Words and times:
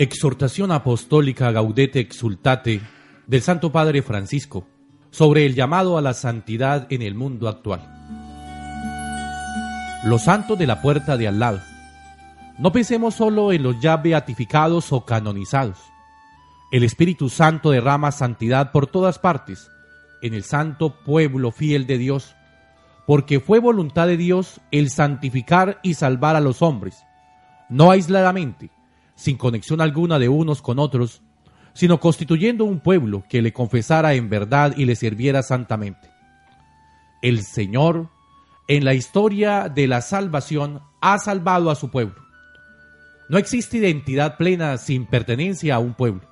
Exhortación 0.00 0.72
Apostólica 0.72 1.52
Gaudete 1.52 2.00
Exultate 2.00 2.80
del 3.26 3.42
Santo 3.42 3.70
Padre 3.70 4.00
Francisco 4.00 4.66
sobre 5.10 5.44
el 5.44 5.54
llamado 5.54 5.98
a 5.98 6.00
la 6.00 6.14
santidad 6.14 6.90
en 6.90 7.02
el 7.02 7.14
mundo 7.14 7.50
actual. 7.50 7.82
Los 10.04 10.22
santos 10.22 10.58
de 10.58 10.66
la 10.66 10.80
puerta 10.80 11.18
de 11.18 11.28
al 11.28 11.38
lado. 11.38 11.60
No 12.58 12.72
pensemos 12.72 13.14
solo 13.14 13.52
en 13.52 13.62
los 13.62 13.78
ya 13.82 13.98
beatificados 13.98 14.90
o 14.90 15.04
canonizados. 15.04 15.76
El 16.72 16.82
Espíritu 16.82 17.28
Santo 17.28 17.70
derrama 17.70 18.10
santidad 18.10 18.72
por 18.72 18.86
todas 18.86 19.18
partes, 19.18 19.70
en 20.22 20.32
el 20.32 20.44
santo 20.44 20.94
pueblo 21.04 21.52
fiel 21.52 21.86
de 21.86 21.98
Dios, 21.98 22.34
porque 23.06 23.38
fue 23.38 23.58
voluntad 23.58 24.06
de 24.06 24.16
Dios 24.16 24.62
el 24.70 24.88
santificar 24.88 25.78
y 25.82 25.92
salvar 25.92 26.36
a 26.36 26.40
los 26.40 26.62
hombres, 26.62 27.04
no 27.68 27.90
aisladamente, 27.90 28.70
sin 29.20 29.36
conexión 29.36 29.82
alguna 29.82 30.18
de 30.18 30.30
unos 30.30 30.62
con 30.62 30.78
otros, 30.78 31.20
sino 31.74 32.00
constituyendo 32.00 32.64
un 32.64 32.80
pueblo 32.80 33.22
que 33.28 33.42
le 33.42 33.52
confesara 33.52 34.14
en 34.14 34.30
verdad 34.30 34.72
y 34.78 34.86
le 34.86 34.96
sirviera 34.96 35.42
santamente. 35.42 36.08
El 37.20 37.44
Señor, 37.44 38.08
en 38.66 38.86
la 38.86 38.94
historia 38.94 39.68
de 39.68 39.86
la 39.86 40.00
salvación, 40.00 40.80
ha 41.02 41.18
salvado 41.18 41.70
a 41.70 41.74
su 41.74 41.90
pueblo. 41.90 42.14
No 43.28 43.36
existe 43.36 43.76
identidad 43.76 44.38
plena 44.38 44.78
sin 44.78 45.04
pertenencia 45.04 45.74
a 45.74 45.80
un 45.80 45.92
pueblo. 45.92 46.22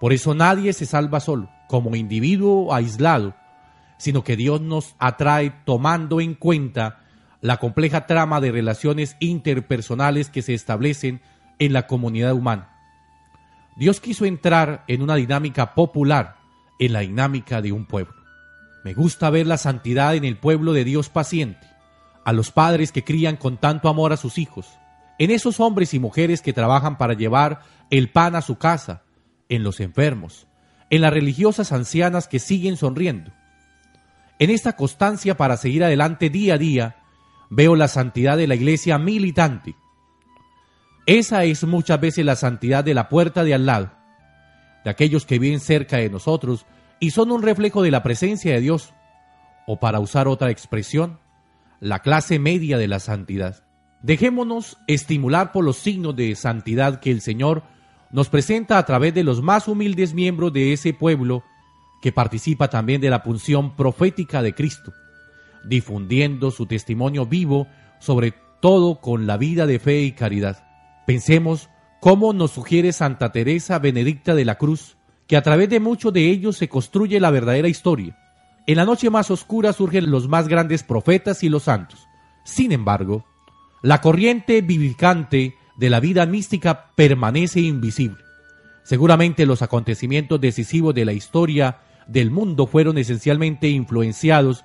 Por 0.00 0.12
eso 0.12 0.34
nadie 0.34 0.72
se 0.72 0.86
salva 0.86 1.20
solo, 1.20 1.48
como 1.68 1.94
individuo 1.94 2.74
aislado, 2.74 3.36
sino 3.96 4.24
que 4.24 4.36
Dios 4.36 4.60
nos 4.60 4.96
atrae 4.98 5.54
tomando 5.64 6.20
en 6.20 6.34
cuenta 6.34 6.98
la 7.40 7.58
compleja 7.58 8.08
trama 8.08 8.40
de 8.40 8.50
relaciones 8.50 9.16
interpersonales 9.20 10.30
que 10.30 10.42
se 10.42 10.52
establecen 10.52 11.20
en 11.58 11.72
la 11.72 11.86
comunidad 11.86 12.32
humana. 12.32 12.68
Dios 13.76 14.00
quiso 14.00 14.24
entrar 14.24 14.84
en 14.86 15.02
una 15.02 15.14
dinámica 15.14 15.74
popular, 15.74 16.36
en 16.78 16.92
la 16.92 17.00
dinámica 17.00 17.62
de 17.62 17.72
un 17.72 17.86
pueblo. 17.86 18.14
Me 18.84 18.94
gusta 18.94 19.30
ver 19.30 19.46
la 19.46 19.56
santidad 19.56 20.14
en 20.14 20.24
el 20.24 20.36
pueblo 20.36 20.72
de 20.72 20.84
Dios 20.84 21.08
paciente, 21.08 21.66
a 22.24 22.32
los 22.32 22.50
padres 22.50 22.92
que 22.92 23.04
crían 23.04 23.36
con 23.36 23.56
tanto 23.56 23.88
amor 23.88 24.12
a 24.12 24.16
sus 24.16 24.38
hijos, 24.38 24.68
en 25.18 25.30
esos 25.30 25.60
hombres 25.60 25.94
y 25.94 25.98
mujeres 25.98 26.42
que 26.42 26.52
trabajan 26.52 26.98
para 26.98 27.14
llevar 27.14 27.60
el 27.90 28.10
pan 28.10 28.34
a 28.34 28.42
su 28.42 28.58
casa, 28.58 29.02
en 29.48 29.62
los 29.62 29.80
enfermos, 29.80 30.46
en 30.90 31.02
las 31.02 31.12
religiosas 31.12 31.72
ancianas 31.72 32.28
que 32.28 32.38
siguen 32.38 32.76
sonriendo. 32.76 33.32
En 34.38 34.50
esta 34.50 34.74
constancia 34.74 35.36
para 35.36 35.56
seguir 35.56 35.84
adelante 35.84 36.28
día 36.28 36.54
a 36.54 36.58
día, 36.58 36.96
veo 37.50 37.76
la 37.76 37.88
santidad 37.88 38.36
de 38.36 38.46
la 38.46 38.54
iglesia 38.54 38.98
militante, 38.98 39.76
esa 41.06 41.44
es 41.44 41.64
muchas 41.64 42.00
veces 42.00 42.24
la 42.24 42.36
santidad 42.36 42.84
de 42.84 42.94
la 42.94 43.08
puerta 43.08 43.42
de 43.42 43.54
al 43.54 43.66
lado, 43.66 43.90
de 44.84 44.90
aquellos 44.90 45.26
que 45.26 45.38
viven 45.38 45.60
cerca 45.60 45.96
de 45.96 46.10
nosotros 46.10 46.66
y 47.00 47.10
son 47.10 47.32
un 47.32 47.42
reflejo 47.42 47.82
de 47.82 47.90
la 47.90 48.02
presencia 48.02 48.54
de 48.54 48.60
Dios, 48.60 48.94
o 49.66 49.80
para 49.80 49.98
usar 49.98 50.28
otra 50.28 50.50
expresión, 50.50 51.18
la 51.80 51.98
clase 51.98 52.38
media 52.38 52.78
de 52.78 52.86
la 52.86 53.00
santidad. 53.00 53.64
Dejémonos 54.02 54.78
estimular 54.86 55.50
por 55.50 55.64
los 55.64 55.78
signos 55.78 56.14
de 56.14 56.34
santidad 56.36 57.00
que 57.00 57.10
el 57.10 57.20
Señor 57.20 57.64
nos 58.12 58.28
presenta 58.28 58.78
a 58.78 58.86
través 58.86 59.14
de 59.14 59.24
los 59.24 59.42
más 59.42 59.66
humildes 59.66 60.14
miembros 60.14 60.52
de 60.52 60.72
ese 60.72 60.92
pueblo 60.92 61.42
que 62.02 62.12
participa 62.12 62.68
también 62.68 63.00
de 63.00 63.10
la 63.10 63.22
punción 63.22 63.74
profética 63.74 64.42
de 64.42 64.54
Cristo, 64.54 64.92
difundiendo 65.64 66.50
su 66.50 66.66
testimonio 66.66 67.26
vivo 67.26 67.66
sobre 67.98 68.34
todo 68.60 69.00
con 69.00 69.26
la 69.26 69.36
vida 69.36 69.66
de 69.66 69.78
fe 69.78 70.02
y 70.02 70.12
caridad. 70.12 70.71
Pensemos 71.06 71.68
cómo 72.00 72.32
nos 72.32 72.52
sugiere 72.52 72.92
Santa 72.92 73.32
Teresa 73.32 73.78
Benedicta 73.80 74.34
de 74.34 74.44
la 74.44 74.56
Cruz, 74.56 74.96
que 75.26 75.36
a 75.36 75.42
través 75.42 75.68
de 75.68 75.80
muchos 75.80 76.12
de 76.12 76.28
ellos 76.30 76.56
se 76.56 76.68
construye 76.68 77.18
la 77.18 77.30
verdadera 77.30 77.68
historia. 77.68 78.16
En 78.66 78.76
la 78.76 78.84
noche 78.84 79.10
más 79.10 79.30
oscura 79.30 79.72
surgen 79.72 80.10
los 80.10 80.28
más 80.28 80.46
grandes 80.46 80.84
profetas 80.84 81.42
y 81.42 81.48
los 81.48 81.64
santos. 81.64 82.06
Sin 82.44 82.70
embargo, 82.70 83.24
la 83.82 84.00
corriente 84.00 84.62
vivificante 84.62 85.56
de 85.76 85.90
la 85.90 85.98
vida 85.98 86.24
mística 86.26 86.92
permanece 86.94 87.60
invisible. 87.60 88.22
Seguramente 88.84 89.44
los 89.44 89.62
acontecimientos 89.62 90.40
decisivos 90.40 90.94
de 90.94 91.04
la 91.04 91.12
historia 91.12 91.80
del 92.06 92.30
mundo 92.30 92.66
fueron 92.66 92.98
esencialmente 92.98 93.68
influenciados 93.68 94.64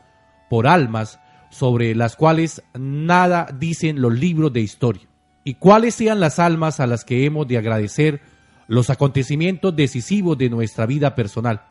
por 0.49 0.67
almas 0.67 1.19
sobre 1.49 1.95
las 1.95 2.15
cuales 2.15 2.61
nada 2.77 3.47
dicen 3.57 4.01
los 4.01 4.13
libros 4.13 4.53
de 4.53 4.61
historia 4.61 5.07
y 5.47 5.53
cuáles 5.53 5.95
sean 5.95 6.19
las 6.19 6.39
almas 6.39 6.81
a 6.81 6.87
las 6.87 7.05
que 7.05 7.23
hemos 7.23 7.47
de 7.47 7.57
agradecer 7.57 8.19
los 8.67 8.89
acontecimientos 8.89 9.73
decisivos 9.73 10.37
de 10.37 10.49
nuestra 10.49 10.85
vida 10.85 11.15
personal. 11.15 11.61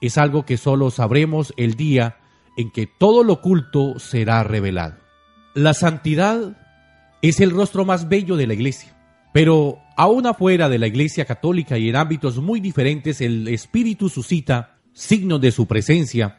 Es 0.00 0.18
algo 0.18 0.44
que 0.44 0.56
solo 0.56 0.88
sabremos 0.92 1.52
el 1.56 1.74
día 1.74 2.18
en 2.56 2.70
que 2.70 2.86
todo 2.86 3.24
lo 3.24 3.32
oculto 3.32 3.98
será 3.98 4.44
revelado. 4.44 4.94
La 5.52 5.74
santidad 5.74 6.56
es 7.22 7.40
el 7.40 7.50
rostro 7.50 7.84
más 7.84 8.08
bello 8.08 8.36
de 8.36 8.46
la 8.46 8.54
Iglesia, 8.54 8.94
pero 9.32 9.80
aún 9.96 10.28
afuera 10.28 10.68
de 10.68 10.78
la 10.78 10.86
Iglesia 10.86 11.24
católica 11.24 11.78
y 11.78 11.88
en 11.88 11.96
ámbitos 11.96 12.38
muy 12.38 12.60
diferentes 12.60 13.20
el 13.20 13.48
Espíritu 13.48 14.10
suscita 14.10 14.76
signos 14.92 15.40
de 15.40 15.50
su 15.50 15.66
presencia 15.66 16.38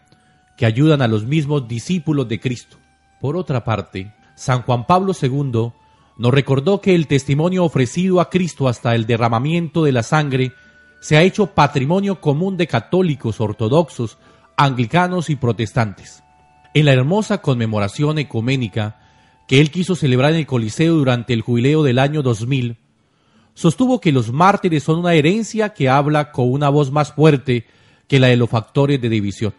que 0.56 0.66
ayudan 0.66 1.02
a 1.02 1.09
los 1.09 1.25
mismos 1.25 1.68
discípulos 1.68 2.29
de 2.29 2.40
Cristo. 2.40 2.78
Por 3.19 3.35
otra 3.35 3.66
parte, 3.66 4.13
San 4.35 4.62
Juan 4.62 4.88
Pablo 4.88 5.12
II 5.22 5.73
nos 6.18 6.34
recordó 6.34 6.79
que 6.81 6.94
el 6.96 7.07
testimonio 7.07 7.63
ofrecido 7.63 8.22
a 8.22 8.29
Cristo 8.29 8.68
hasta 8.68 8.94
el 8.96 9.06
derramamiento 9.06 9.84
de 9.84 9.91
la 9.91 10.03
sangre 10.03 10.53
se 11.01 11.18
ha 11.18 11.24
hecho 11.24 11.47
patrimonio 11.47 12.22
común 12.22 12.56
de 12.56 12.68
católicos, 12.68 13.41
ortodoxos, 13.41 14.18
anglicanos 14.56 15.29
y 15.29 15.35
protestantes. 15.35 16.23
En 16.73 16.85
la 16.85 16.94
hermosa 16.94 17.40
conmemoración 17.40 18.19
ecuménica 18.19 19.00
que 19.47 19.59
él 19.59 19.72
quiso 19.72 19.96
celebrar 19.96 20.31
en 20.31 20.40
el 20.40 20.46
Coliseo 20.46 20.96
durante 20.96 21.34
el 21.34 21.41
jubileo 21.41 21.84
del 21.84 22.00
año 22.00 22.22
2000, 22.22 22.78
sostuvo 23.53 24.00
que 24.00 24.12
los 24.12 24.31
mártires 24.31 24.84
son 24.84 25.00
una 25.00 25.13
herencia 25.13 25.73
que 25.73 25.90
habla 25.90 26.31
con 26.31 26.52
una 26.52 26.69
voz 26.69 26.91
más 26.91 27.13
fuerte 27.13 27.66
que 28.07 28.19
la 28.19 28.28
de 28.28 28.38
los 28.38 28.50
factores 28.50 29.02
de 29.02 29.09
división. 29.09 29.53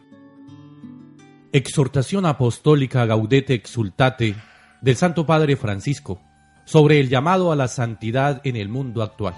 Exhortación 1.53 2.27
apostólica 2.27 3.05
Gaudete 3.07 3.55
Exultate 3.55 4.35
del 4.81 4.97
Santo 4.97 5.27
Padre 5.27 5.57
Francisco 5.57 6.21
sobre 6.65 7.01
el 7.01 7.09
llamado 7.09 7.53
a 7.53 7.57
la 7.57 7.69
santidad 7.69 8.41
en 8.45 8.57
el 8.57 8.69
mundo 8.69 9.03
actual. 9.03 9.35